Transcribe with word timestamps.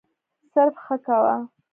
صرف 0.51 0.75
«ښه» 0.83 0.95
کوه. 1.05 1.35